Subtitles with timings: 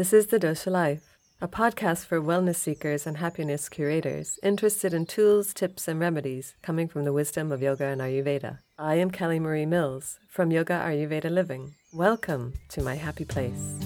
[0.00, 5.04] This is The Dosha Life, a podcast for wellness seekers and happiness curators interested in
[5.04, 8.60] tools, tips, and remedies coming from the wisdom of yoga and Ayurveda.
[8.78, 11.74] I am Kelly Marie Mills from Yoga Ayurveda Living.
[11.92, 13.76] Welcome to my happy place.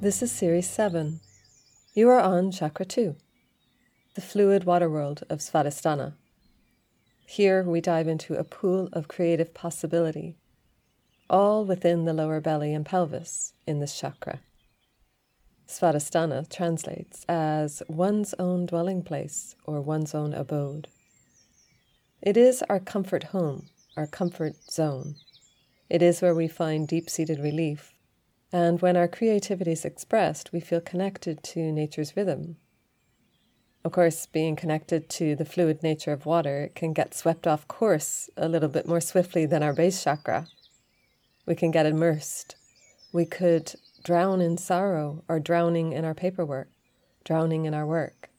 [0.00, 1.20] This is Series 7.
[1.98, 3.16] You are on Chakra 2,
[4.14, 6.12] the fluid water world of Svadhisthana.
[7.26, 10.36] Here we dive into a pool of creative possibility,
[11.28, 14.38] all within the lower belly and pelvis in this chakra.
[15.66, 20.86] Svadhisthana translates as one's own dwelling place or one's own abode.
[22.22, 25.16] It is our comfort home, our comfort zone.
[25.90, 27.92] It is where we find deep seated relief
[28.52, 32.56] and when our creativity is expressed, we feel connected to nature's rhythm.
[33.84, 38.28] Of course, being connected to the fluid nature of water can get swept off course
[38.36, 40.46] a little bit more swiftly than our base chakra.
[41.46, 42.56] We can get immersed.
[43.12, 46.68] We could drown in sorrow or drowning in our paperwork,
[47.24, 48.30] drowning in our work.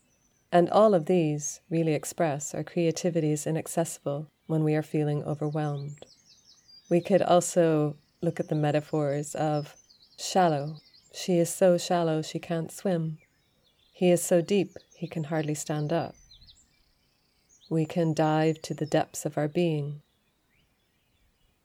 [0.51, 6.05] And all of these really express our creativity is inaccessible when we are feeling overwhelmed.
[6.89, 9.75] We could also look at the metaphors of
[10.21, 10.81] Shallow.
[11.13, 13.19] She is so shallow she can't swim.
[13.93, 16.13] He is so deep he can hardly stand up.
[17.69, 20.01] We can dive to the depths of our being.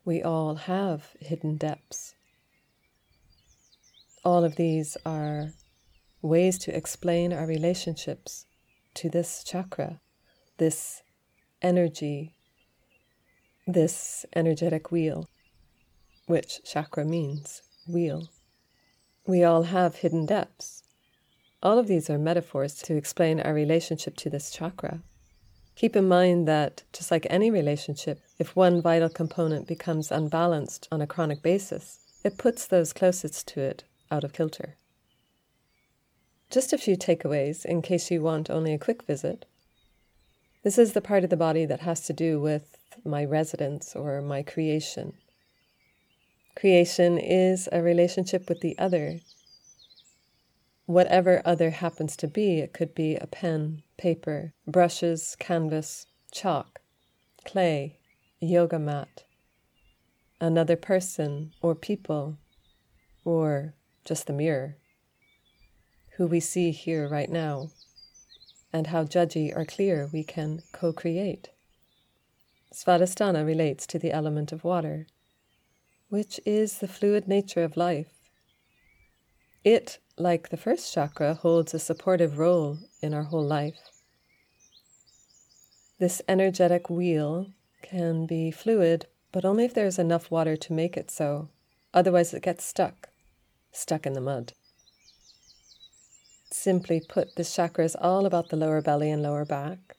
[0.05, 2.15] We all have hidden depths.
[4.23, 5.51] All of these are
[6.21, 8.45] ways to explain our relationships
[8.93, 9.99] to this chakra,
[10.59, 11.03] this
[11.61, 12.35] energy,
[13.67, 15.27] this energetic wheel,
[16.25, 18.29] which chakra means wheel.
[19.27, 20.83] We all have hidden depths.
[21.63, 25.01] All of these are metaphors to explain our relationship to this chakra.
[25.75, 31.01] Keep in mind that, just like any relationship, if one vital component becomes unbalanced on
[31.01, 34.75] a chronic basis, it puts those closest to it out of kilter.
[36.51, 39.45] Just a few takeaways in case you want only a quick visit.
[40.63, 44.21] This is the part of the body that has to do with my residence or
[44.21, 45.13] my creation.
[46.55, 49.19] Creation is a relationship with the other.
[50.85, 56.79] Whatever other happens to be, it could be a pen, paper, brushes, canvas, chalk,
[57.43, 57.99] clay,
[58.39, 59.25] yoga mat,
[60.39, 62.37] another person or people,
[63.25, 63.73] or
[64.05, 64.77] just the mirror,
[66.11, 67.69] who we see here right now,
[68.71, 71.49] and how judgy or clear we can co create.
[72.73, 75.07] Svadhisthana relates to the element of water
[76.15, 78.07] which is the fluid nature of life.
[79.65, 83.81] It, like the first chakra, holds a supportive role in our whole life.
[85.99, 87.47] This energetic wheel
[87.81, 91.49] can be fluid, but only if there's enough water to make it so.
[91.93, 93.09] Otherwise, it gets stuck,
[93.73, 94.53] stuck in the mud.
[96.49, 99.97] Simply put, this chakra is all about the lower belly and lower back,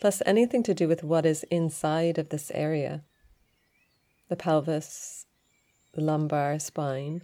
[0.00, 3.02] plus anything to do with what is inside of this area
[4.32, 5.21] the pelvis,
[5.92, 7.22] the lumbar spine,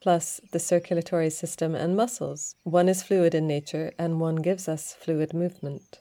[0.00, 2.56] plus the circulatory system and muscles.
[2.64, 5.98] One is fluid in nature, and one gives us fluid movement.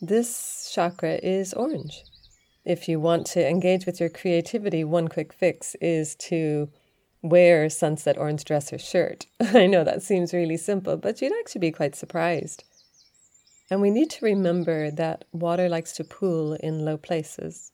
[0.00, 2.04] This chakra is orange.
[2.64, 6.68] If you want to engage with your creativity, one quick fix is to
[7.22, 9.26] wear sunset orange dress or shirt.
[9.40, 12.64] I know that seems really simple, but you'd actually be quite surprised.
[13.70, 17.72] And we need to remember that water likes to pool in low places,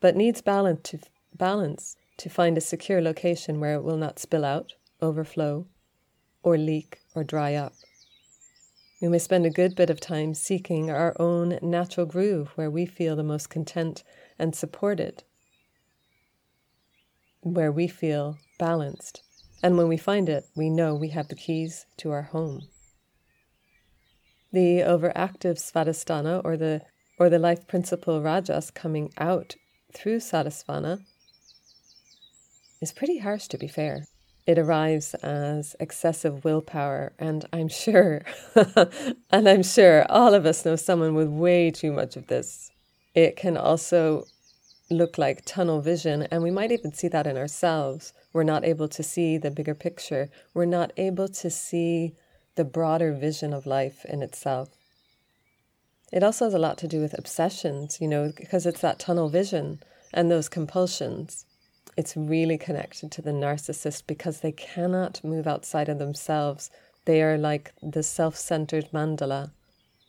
[0.00, 1.00] but needs balance to
[1.36, 5.66] balance to find a secure location where it will not spill out, overflow,
[6.42, 7.72] or leak or dry up.
[9.00, 12.86] We may spend a good bit of time seeking our own natural groove where we
[12.86, 14.04] feel the most content
[14.38, 15.24] and supported,
[17.40, 19.22] where we feel balanced.
[19.62, 22.68] And when we find it, we know we have the keys to our home.
[24.52, 26.82] The overactive svadhisthana or the
[27.18, 29.56] or the life principle rajas coming out
[29.94, 31.04] through svadhisthana
[32.82, 34.04] is pretty harsh, to be fair.
[34.44, 38.22] It arrives as excessive willpower, and I'm sure,
[39.30, 42.72] and I'm sure all of us know someone with way too much of this.
[43.14, 44.24] It can also
[44.90, 48.12] look like tunnel vision, and we might even see that in ourselves.
[48.32, 52.14] We're not able to see the bigger picture, we're not able to see
[52.56, 54.70] the broader vision of life in itself.
[56.12, 59.28] It also has a lot to do with obsessions, you know, because it's that tunnel
[59.28, 59.80] vision
[60.12, 61.46] and those compulsions
[61.96, 66.70] it's really connected to the narcissist because they cannot move outside of themselves
[67.04, 69.50] They are like the self centered mandala.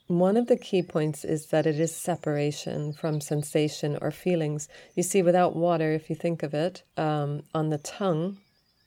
[0.07, 4.68] One of the key points is that it is separation from sensation or feelings.
[4.95, 8.38] You see, without water, if you think of it, um, on the tongue,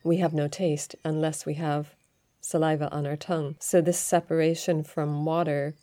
[0.03, 1.95] we have no taste unless we have
[2.39, 3.55] saliva on our tongue.
[3.59, 5.75] So, this separation from water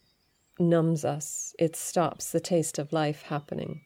[0.58, 3.82] numbs us, it stops the taste of life happening.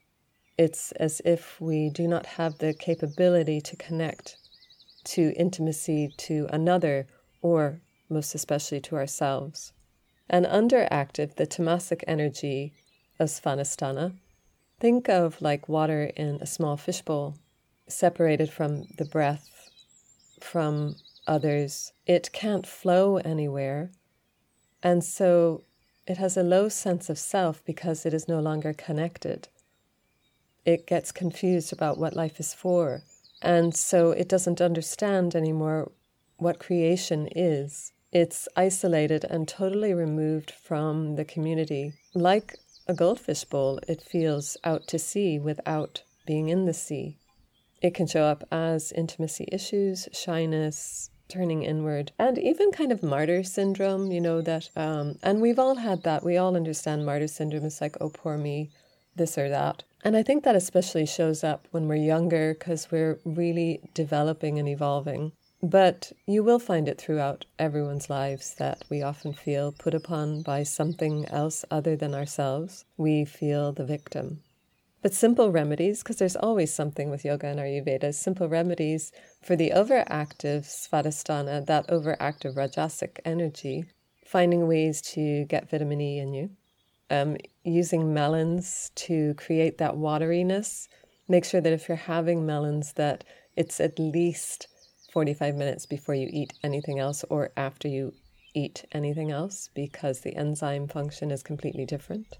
[0.58, 4.36] It's as if we do not have the capability to connect
[5.04, 7.06] to intimacy to another
[7.40, 9.72] or most especially to ourselves.
[10.28, 12.72] And underactive, the tamasic energy
[13.20, 14.14] of Svadhisthana,
[14.80, 17.36] think of like water in a small fishbowl,
[17.86, 19.70] separated from the breath,
[20.40, 20.96] from
[21.26, 21.92] others.
[22.06, 23.90] It can't flow anywhere.
[24.82, 25.62] And so
[26.06, 29.48] it has a low sense of self because it is no longer connected.
[30.68, 33.02] It gets confused about what life is for.
[33.40, 35.92] And so it doesn't understand anymore
[36.36, 37.92] what creation is.
[38.12, 41.94] It's isolated and totally removed from the community.
[42.12, 47.16] Like a goldfish bowl, it feels out to sea without being in the sea.
[47.80, 53.42] It can show up as intimacy issues, shyness, turning inward, and even kind of martyr
[53.42, 56.22] syndrome, you know, that, um, and we've all had that.
[56.22, 57.64] We all understand martyr syndrome.
[57.64, 58.70] It's like, oh, poor me,
[59.18, 59.82] this or that.
[60.04, 64.68] And I think that especially shows up when we're younger because we're really developing and
[64.68, 65.32] evolving.
[65.62, 70.62] But you will find it throughout everyone's lives that we often feel put upon by
[70.62, 72.84] something else other than ourselves.
[72.96, 74.42] We feel the victim.
[75.02, 79.12] But simple remedies, because there's always something with yoga and Ayurveda, simple remedies
[79.42, 83.84] for the overactive svadhisthana, that overactive rajasic energy,
[84.26, 86.50] finding ways to get vitamin E in you,
[87.10, 90.88] um, using melons to create that wateriness.
[91.28, 93.24] Make sure that if you're having melons, that
[93.56, 94.68] it's at least
[95.12, 98.14] 45 minutes before you eat anything else or after you
[98.54, 102.38] eat anything else because the enzyme function is completely different.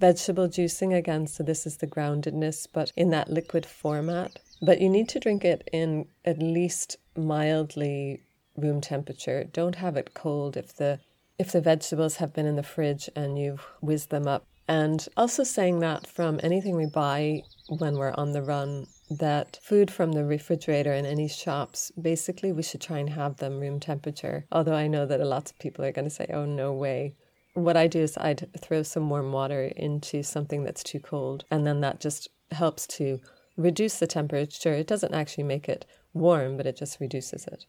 [0.00, 4.38] Vegetable juicing, again, so this is the groundedness, but in that liquid format.
[4.62, 8.22] But you need to drink it in at least mildly
[8.56, 9.44] room temperature.
[9.44, 11.00] Don't have it cold if the
[11.38, 14.44] if the vegetables have been in the fridge and you've whizzed them up.
[14.66, 19.90] And also saying that from anything we buy when we're on the run, that food
[19.90, 24.44] from the refrigerator in any shops, basically, we should try and have them room temperature.
[24.52, 27.14] Although I know that a lot of people are going to say, oh, no way.
[27.54, 31.66] What I do is I'd throw some warm water into something that's too cold, and
[31.66, 33.20] then that just helps to
[33.56, 34.74] reduce the temperature.
[34.74, 37.64] It doesn't actually make it warm, but it just reduces it.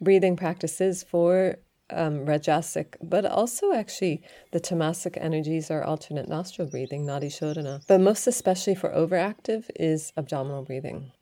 [0.00, 1.56] Breathing practices for
[1.90, 4.22] um, Rajasic, but also actually
[4.52, 7.82] the Tamasic energies are alternate nostril breathing, Nadi Shodhana.
[7.86, 11.12] But most especially for overactive is abdominal breathing.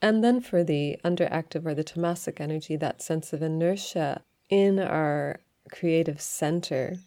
[0.00, 5.40] And then for the underactive or the Tamasic energy, that sense of inertia in our
[5.70, 6.98] creative center,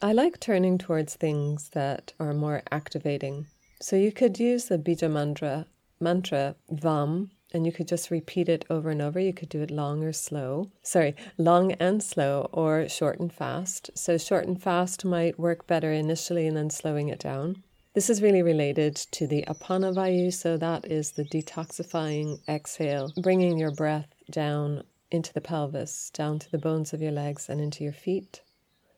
[0.00, 3.46] I like turning towards things that are more activating.
[3.80, 5.66] So you could use the Bija mantra,
[6.00, 9.20] mantra Vam, and you could just repeat it over and over.
[9.20, 10.70] You could do it long or slow.
[10.82, 13.90] Sorry, long and slow or short and fast.
[13.94, 17.62] So, short and fast might work better initially and then slowing it down.
[17.94, 23.58] This is really related to the apana vayu, so that is the detoxifying exhale, bringing
[23.58, 27.84] your breath down into the pelvis, down to the bones of your legs and into
[27.84, 28.40] your feet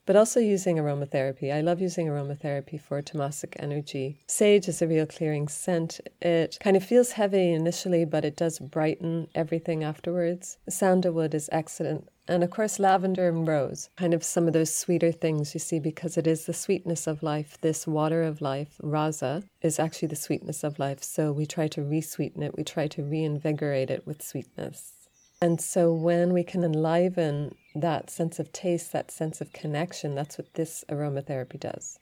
[0.07, 1.53] but also using aromatherapy.
[1.53, 4.19] I love using aromatherapy for tamasic energy.
[4.27, 6.01] Sage is a real clearing scent.
[6.21, 10.59] It kind of feels heavy initially, but it does brighten everything afterwards.
[10.69, 12.09] Sandalwood is excellent.
[12.27, 15.79] And of course, lavender and rose, kind of some of those sweeter things you see,
[15.79, 17.59] because it is the sweetness of life.
[17.61, 21.03] This water of life, rasa, is actually the sweetness of life.
[21.03, 24.94] So we try to re sweeten it, we try to reinvigorate it with sweetness.
[25.41, 30.38] And so when we can enliven that sense of taste, that sense of connection, that's
[30.38, 31.99] what this aromatherapy does.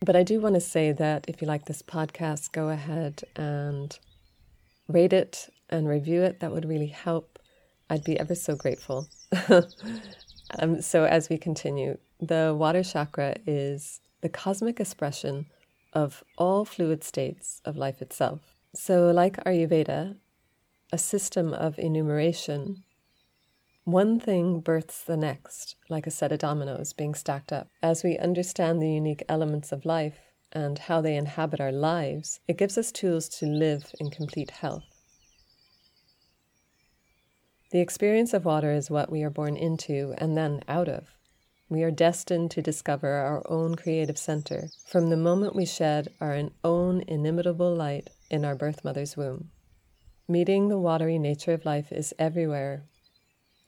[0.00, 3.98] But I do want to say that if you like this podcast, go ahead and
[4.88, 6.40] rate it and review it.
[6.40, 7.38] That would really help.
[7.88, 9.08] I'd be ever so grateful.
[10.58, 15.46] um, so, as we continue, the water chakra is the cosmic expression
[15.92, 18.40] of all fluid states of life itself.
[18.74, 20.16] So, like Ayurveda,
[20.94, 22.84] a system of enumeration,
[23.82, 27.68] one thing births the next, like a set of dominoes being stacked up.
[27.82, 30.20] As we understand the unique elements of life
[30.52, 34.84] and how they inhabit our lives, it gives us tools to live in complete health.
[37.72, 41.08] The experience of water is what we are born into and then out of.
[41.68, 46.40] We are destined to discover our own creative center from the moment we shed our
[46.62, 49.50] own inimitable light in our birth mother's womb.
[50.26, 52.84] Meeting the watery nature of life is everywhere,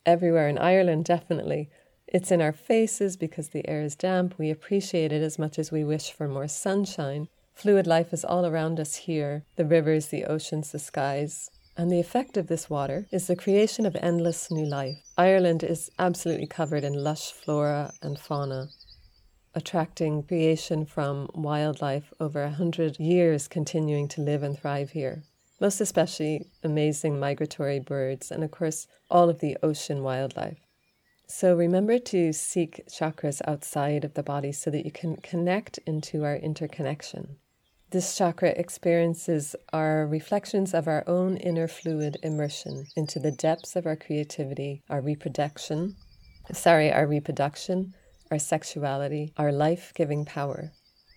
[0.07, 1.69] everywhere in Ireland, definitely.
[2.07, 4.39] It's in our faces because the air is damp.
[4.39, 7.29] We appreciate it as much as we wish for more sunshine.
[7.53, 11.51] Fluid life is all around us here the rivers, the oceans, the skies.
[11.77, 14.97] And the effect of this water is the creation of endless new life.
[15.19, 18.69] Ireland is absolutely covered in lush flora and fauna,
[19.55, 25.25] attracting creation from wildlife over a hundred years continuing to live and thrive here.
[25.61, 30.59] Most especially amazing migratory birds, and of course, all of the ocean wildlife.
[31.27, 36.25] So remember to seek chakras outside of the body so that you can connect into
[36.25, 37.37] our interconnection.
[37.91, 43.87] This chakra experiences are reflections of our own inner fluid immersion into the depths of
[43.87, 45.97] our creativity, our reproduction,
[46.53, 47.95] sorry, our reproduction,
[48.31, 50.73] our sexuality, our life giving power.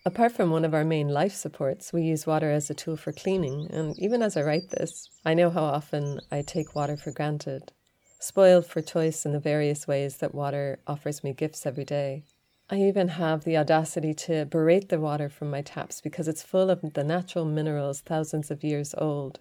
[0.05, 3.11] Apart from one of our main life supports, we use water as a tool for
[3.11, 7.11] cleaning, and even as I write this, I know how often I take water for
[7.11, 7.73] granted,
[8.17, 12.23] spoiled for choice in the various ways that water offers me gifts every day.
[12.69, 16.69] I even have the audacity to berate the water from my taps because it's full
[16.69, 19.39] of the natural minerals thousands of years old.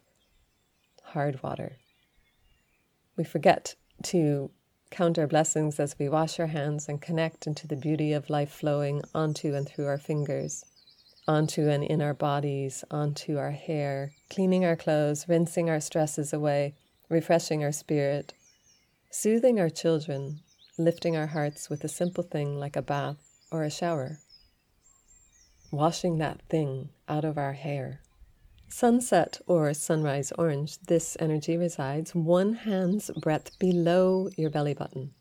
[1.04, 1.76] Hard water.
[3.16, 4.50] We forget to
[4.90, 8.50] count our blessings as we wash our hands and connect into the beauty of life
[8.50, 10.64] flowing onto and through our fingers,
[11.26, 16.74] onto and in our bodies, onto our hair, cleaning our clothes, rinsing our stresses away,
[17.08, 18.34] refreshing our spirit,
[19.10, 20.40] soothing our children,
[20.78, 23.16] lifting our hearts with a simple thing like a bath
[23.50, 24.18] or a shower,
[25.70, 28.00] washing that thing out of our hair.
[28.70, 35.14] Sunset or sunrise orange, this energy resides one hand's breadth below your belly button.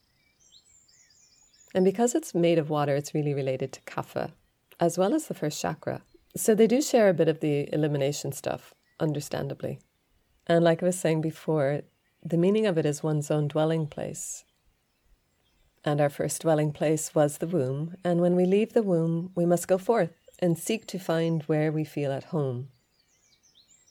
[1.74, 4.34] And because it's made of water, it's really related to kapha,
[4.80, 6.02] as well as the first chakra.
[6.36, 9.80] So they do share a bit of the elimination stuff, understandably.
[10.46, 11.82] And like I was saying before,
[12.24, 14.44] the meaning of it is one's own dwelling place.
[15.86, 19.46] And our first dwelling place was the womb, and when we leave the womb, we
[19.46, 22.70] must go forth and seek to find where we feel at home.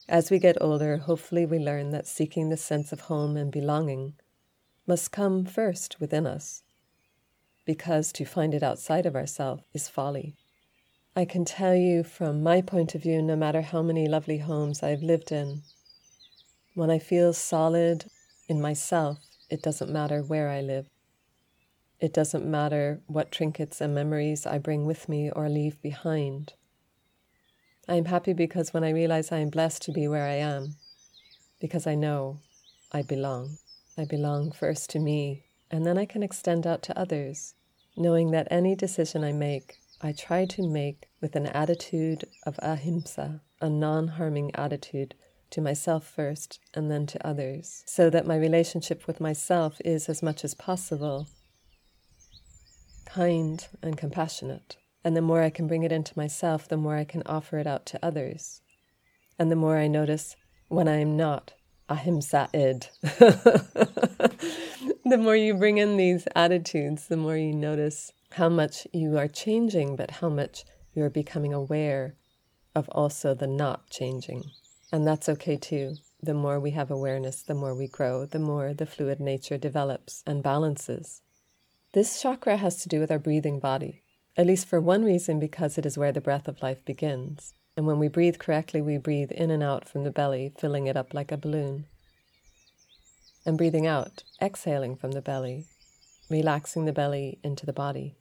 [0.08, 4.14] As we get older, hopefully, we learn that seeking the sense of home and belonging
[4.86, 6.62] must come first within us,
[7.64, 10.36] because to find it outside of ourselves is folly.
[11.16, 14.82] I can tell you from my point of view, no matter how many lovely homes
[14.82, 15.62] I've lived in,
[16.74, 18.04] when I feel solid
[18.48, 19.18] in myself,
[19.50, 20.88] it doesn't matter where I live.
[21.98, 26.52] It doesn't matter what trinkets and memories I bring with me or leave behind.
[27.88, 30.74] I am happy because when I realize I am blessed to be where I am,
[31.60, 32.40] because I know
[32.92, 33.58] I belong.
[33.96, 37.54] I belong first to me, and then I can extend out to others,
[37.96, 43.40] knowing that any decision I make, I try to make with an attitude of ahimsa,
[43.60, 45.14] a non harming attitude
[45.50, 50.22] to myself first and then to others, so that my relationship with myself is as
[50.22, 51.28] much as possible
[53.06, 54.76] kind and compassionate.
[55.06, 57.66] And the more I can bring it into myself, the more I can offer it
[57.68, 58.60] out to others.
[59.38, 60.34] And the more I notice
[60.66, 61.52] when I am not
[61.88, 62.88] ahimsa id,
[65.04, 69.28] the more you bring in these attitudes, the more you notice how much you are
[69.28, 72.16] changing, but how much you are becoming aware
[72.74, 74.42] of also the not changing.
[74.90, 75.98] And that's okay too.
[76.20, 80.24] The more we have awareness, the more we grow, the more the fluid nature develops
[80.26, 81.22] and balances.
[81.92, 84.02] This chakra has to do with our breathing body,
[84.36, 87.54] at least for one reason, because it is where the breath of life begins.
[87.76, 90.96] And when we breathe correctly, we breathe in and out from the belly, filling it
[90.96, 91.86] up like a balloon.
[93.44, 95.66] And breathing out, exhaling from the belly,
[96.28, 98.16] relaxing the belly into the body.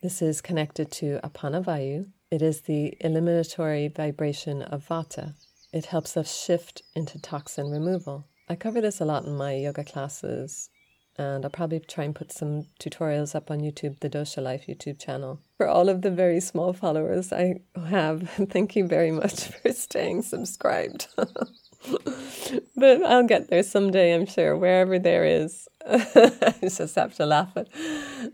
[0.00, 2.06] This is connected to Apanavayu.
[2.30, 5.34] It is the eliminatory vibration of Vata.
[5.72, 8.28] It helps us shift into toxin removal.
[8.48, 10.70] I cover this a lot in my yoga classes,
[11.18, 15.00] and I'll probably try and put some tutorials up on YouTube, the Dosha Life YouTube
[15.00, 15.40] channel.
[15.56, 20.22] For all of the very small followers I have, thank you very much for staying
[20.22, 21.08] subscribed.
[21.16, 25.68] but I'll get there someday, I'm sure, wherever there is.
[25.86, 27.68] I just have to laugh at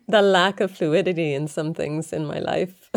[0.09, 2.91] the lack of fluidity in some things in my life.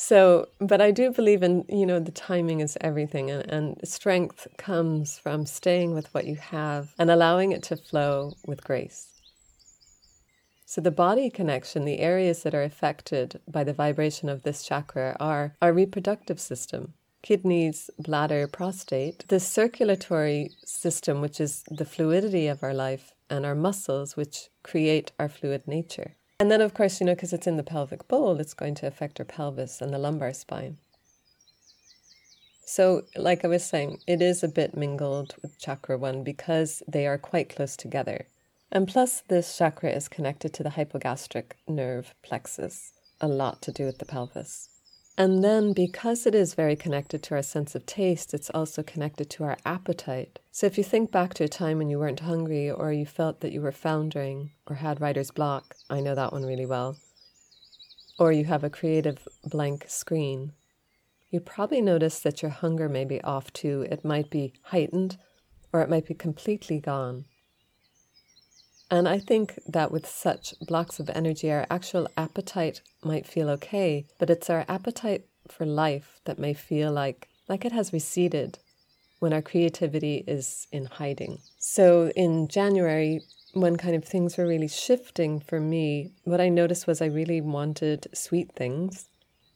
[0.00, 4.46] So, but I do believe in, you know, the timing is everything, and, and strength
[4.56, 9.08] comes from staying with what you have and allowing it to flow with grace.
[10.64, 15.16] So, the body connection, the areas that are affected by the vibration of this chakra
[15.18, 22.62] are our reproductive system, kidneys, bladder, prostate, the circulatory system, which is the fluidity of
[22.62, 26.17] our life, and our muscles, which create our fluid nature.
[26.40, 28.86] And then, of course, you know, because it's in the pelvic bowl, it's going to
[28.86, 30.78] affect our pelvis and the lumbar spine.
[32.64, 37.06] So, like I was saying, it is a bit mingled with chakra one because they
[37.06, 38.26] are quite close together.
[38.70, 43.86] And plus, this chakra is connected to the hypogastric nerve plexus, a lot to do
[43.86, 44.68] with the pelvis.
[45.16, 49.28] And then, because it is very connected to our sense of taste, it's also connected
[49.30, 50.38] to our appetite.
[50.58, 53.42] So, if you think back to a time when you weren't hungry or you felt
[53.42, 56.96] that you were foundering or had writer's block, I know that one really well,
[58.18, 60.54] or you have a creative blank screen,
[61.30, 63.86] you probably notice that your hunger may be off too.
[63.88, 65.16] It might be heightened
[65.72, 67.26] or it might be completely gone.
[68.90, 74.06] And I think that with such blocks of energy, our actual appetite might feel okay,
[74.18, 78.58] but it's our appetite for life that may feel like, like it has receded
[79.18, 81.38] when our creativity is in hiding.
[81.58, 83.20] So in January,
[83.52, 87.40] when kind of things were really shifting for me, what I noticed was I really
[87.40, 89.08] wanted sweet things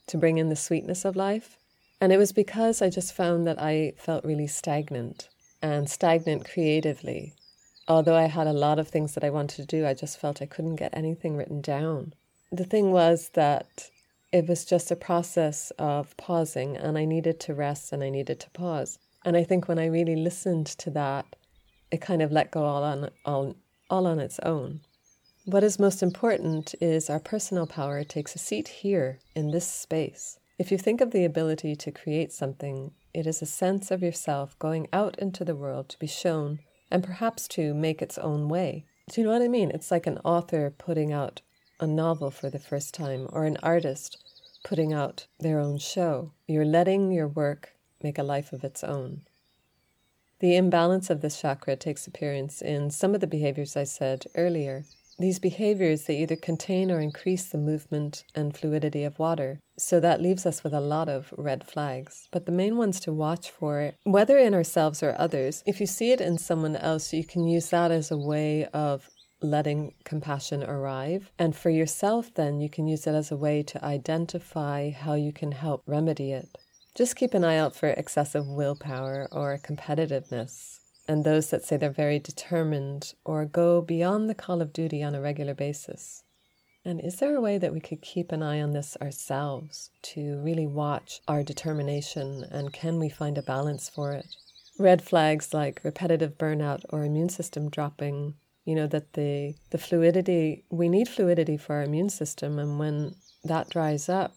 [0.08, 1.56] to bring in the sweetness of life.
[2.00, 5.28] And it was because I just found that I felt really stagnant
[5.62, 7.34] and stagnant creatively.
[7.86, 10.42] Although I had a lot of things that I wanted to do, I just felt
[10.42, 12.14] I couldn't get anything written down.
[12.50, 13.90] The thing was that
[14.32, 18.40] it was just a process of pausing, and I needed to rest and I needed
[18.40, 18.98] to pause.
[19.24, 21.36] And I think when I really listened to that,
[21.90, 23.56] it kind of let go all on all,
[23.90, 24.80] all on its own.
[25.44, 30.38] What is most important is our personal power takes a seat here in this space.
[30.58, 34.58] If you think of the ability to create something, it is a sense of yourself
[34.58, 36.60] going out into the world to be shown
[36.90, 38.84] and perhaps to make its own way.
[39.10, 39.70] Do you know what I mean?
[39.72, 41.42] It's like an author putting out
[41.80, 44.22] a novel for the first time or an artist
[44.64, 46.32] putting out their own show.
[46.46, 49.22] You're letting your work make a life of its own.
[50.40, 54.84] The imbalance of this chakra takes appearance in some of the behaviors I said earlier.
[55.18, 59.60] These behaviors they either contain or increase the movement and fluidity of water.
[59.78, 62.28] So that leaves us with a lot of red flags.
[62.32, 66.10] But the main ones to watch for, whether in ourselves or others, if you see
[66.10, 69.08] it in someone else, you can use that as a way of
[69.42, 71.30] letting compassion arrive.
[71.38, 75.32] And for yourself, then, you can use it as a way to identify how you
[75.32, 76.58] can help remedy it.
[76.94, 81.90] Just keep an eye out for excessive willpower or competitiveness and those that say they're
[81.90, 86.22] very determined or go beyond the call of duty on a regular basis.
[86.84, 90.38] And is there a way that we could keep an eye on this ourselves to
[90.42, 94.26] really watch our determination and can we find a balance for it?
[94.78, 100.64] Red flags like repetitive burnout or immune system dropping, you know, that the, the fluidity,
[100.70, 104.32] we need fluidity for our immune system, and when that dries up,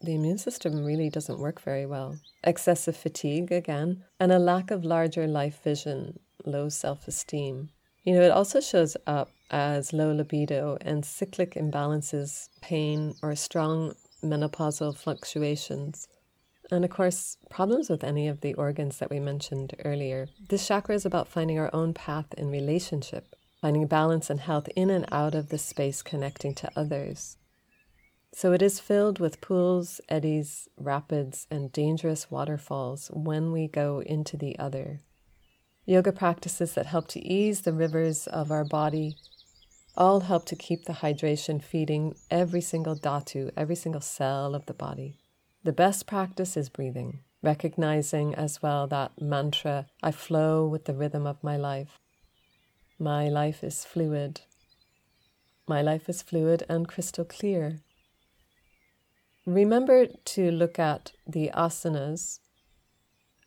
[0.00, 2.18] the immune system really doesn't work very well.
[2.44, 7.70] Excessive fatigue, again, and a lack of larger life vision, low self esteem.
[8.04, 13.94] You know, it also shows up as low libido and cyclic imbalances, pain, or strong
[14.22, 16.08] menopausal fluctuations.
[16.70, 20.28] And of course, problems with any of the organs that we mentioned earlier.
[20.48, 24.90] This chakra is about finding our own path in relationship, finding balance and health in
[24.90, 27.36] and out of the space connecting to others.
[28.32, 34.36] So it is filled with pools, eddies, rapids, and dangerous waterfalls when we go into
[34.36, 35.00] the other.
[35.86, 39.16] Yoga practices that help to ease the rivers of our body
[39.98, 44.72] all help to keep the hydration feeding every single dhatu, every single cell of the
[44.72, 45.16] body.
[45.64, 51.26] The best practice is breathing, recognizing as well that mantra I flow with the rhythm
[51.26, 51.98] of my life.
[52.96, 54.42] My life is fluid.
[55.66, 57.80] My life is fluid and crystal clear.
[59.48, 62.40] Remember to look at the asanas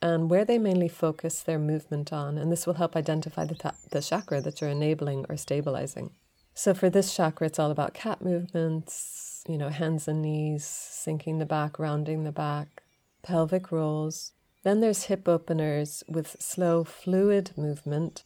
[0.01, 3.75] and where they mainly focus their movement on, and this will help identify the, th-
[3.91, 6.09] the chakra that you're enabling or stabilizing.
[6.55, 11.37] So for this chakra, it's all about cat movements, you know, hands and knees, sinking
[11.37, 12.81] the back, rounding the back,
[13.21, 14.31] pelvic rolls.
[14.63, 18.23] Then there's hip openers with slow, fluid movement.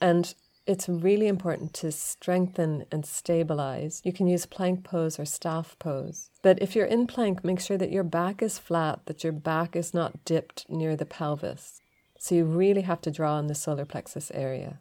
[0.00, 0.34] And
[0.66, 4.00] it's really important to strengthen and stabilize.
[4.04, 6.30] You can use plank pose or staff pose.
[6.42, 9.74] But if you're in plank, make sure that your back is flat, that your back
[9.74, 11.80] is not dipped near the pelvis.
[12.18, 14.78] So you really have to draw on the solar plexus area.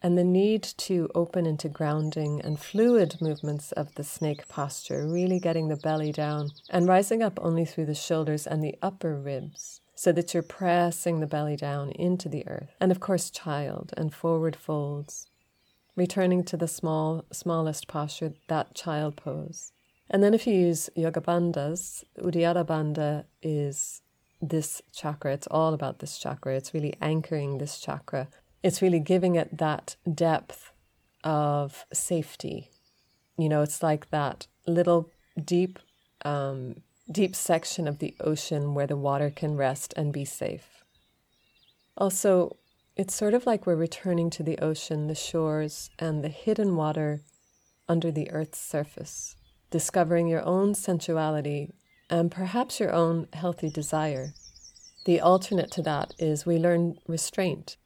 [0.00, 5.40] And the need to open into grounding and fluid movements of the snake posture, really
[5.40, 9.80] getting the belly down and rising up only through the shoulders and the upper ribs
[10.04, 12.76] so that you're pressing the belly down into the earth.
[12.78, 15.28] And of course, child and forward folds,
[15.96, 19.72] returning to the small, smallest posture, that child pose.
[20.10, 24.02] And then if you use yoga bandhas, Uddiyana Bandha is
[24.42, 25.32] this chakra.
[25.32, 26.54] It's all about this chakra.
[26.54, 28.28] It's really anchoring this chakra.
[28.62, 30.70] It's really giving it that depth
[31.24, 32.68] of safety.
[33.38, 35.08] You know, it's like that little
[35.42, 35.78] deep
[36.26, 40.84] um, deep section of the ocean where the water can rest and be safe.
[41.96, 42.56] Also,
[42.96, 47.22] it's sort of like we're returning to the ocean, the shores, and the hidden water
[47.88, 49.36] under the earth's surface,
[49.70, 51.70] discovering your own sensuality
[52.08, 54.34] and perhaps your own healthy desire.
[55.04, 57.76] The alternate to that is we learn restraint,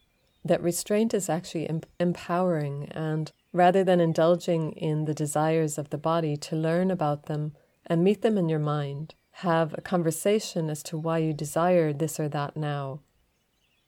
[0.45, 5.99] that restraint is actually em- empowering, and rather than indulging in the desires of the
[5.99, 7.53] body, to learn about them
[7.89, 9.15] and meet them in your mind.
[9.43, 13.01] Have a conversation as to why you desire this or that now.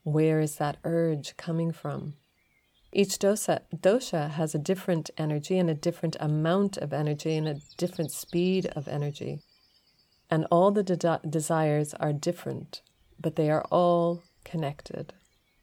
[0.03, 2.15] Where is that urge coming from?
[2.93, 7.61] Each dosa, dosha has a different energy and a different amount of energy and a
[7.77, 9.41] different speed of energy.
[10.29, 12.83] And all the de- desires are different,
[13.21, 15.13] but they are all connected.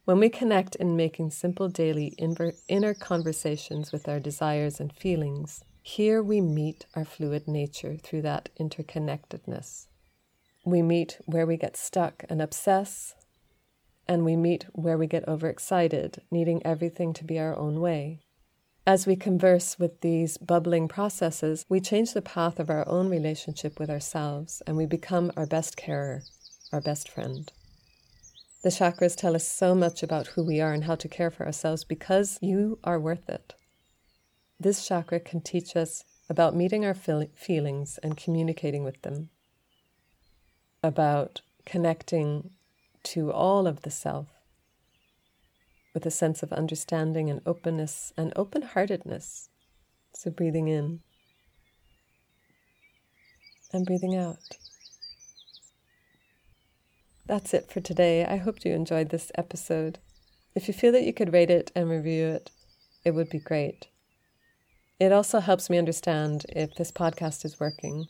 [0.06, 5.64] When we connect in making simple daily inver- inner conversations with our desires and feelings,
[5.88, 9.88] here we meet our fluid nature through that interconnectedness.
[10.66, 13.16] We meet where we get stuck and obsess,
[14.06, 18.20] and we meet where we get overexcited, needing everything to be our own way.
[18.86, 23.80] As we converse with these bubbling processes, we change the path of our own relationship
[23.80, 26.24] with ourselves and we become our best carer,
[26.74, 27.50] our best friend.
[28.62, 31.46] The chakras tell us so much about who we are and how to care for
[31.46, 33.54] ourselves because you are worth it.
[34.60, 39.30] This chakra can teach us about meeting our feel- feelings and communicating with them,
[40.84, 42.52] about connecting
[43.04, 44.28] to all of the self
[45.94, 49.50] with a sense of understanding and openness and open heartedness.
[50.14, 51.02] So, breathing in
[53.74, 54.58] and breathing out.
[57.26, 58.26] That's it for today.
[58.26, 60.00] I hope you enjoyed this episode.
[60.56, 62.52] If you feel that you could rate it and review it,
[63.04, 63.88] it would be great.
[65.00, 68.08] It also helps me understand if this podcast is working.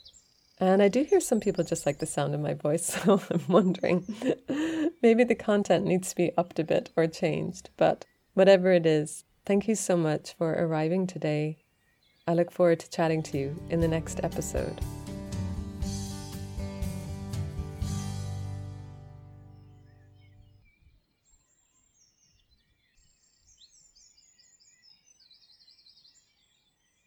[0.59, 3.43] And I do hear some people just like the sound of my voice, so I'm
[3.47, 4.05] wondering
[5.01, 7.69] maybe the content needs to be upped a bit or changed.
[7.77, 11.57] But whatever it is, thank you so much for arriving today.
[12.27, 14.81] I look forward to chatting to you in the next episode.